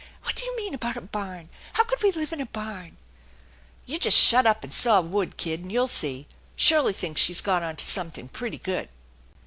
"What 0.23 0.35
do 0.35 0.43
you 0.43 0.57
mean 0.57 0.73
about 0.73 0.97
a 0.97 1.01
barn? 1.01 1.49
How 1.73 1.83
could 1.83 2.01
we 2.01 2.11
live 2.11 2.33
in 2.33 2.41
a 2.41 2.47
barn?" 2.47 2.97
"You 3.85 3.99
just 3.99 4.17
shut 4.17 4.47
up 4.47 4.63
and 4.63 4.73
saw 4.73 4.99
wood, 4.99 5.37
kid, 5.37 5.59
and 5.59 5.71
you'll 5.71 5.85
see. 5.85 6.25
Shirley 6.55 6.91
thinks 6.93 7.21
she's 7.21 7.39
got 7.39 7.61
onto 7.61 7.85
something 7.85 8.27
pretty 8.27 8.57
good." 8.57 8.89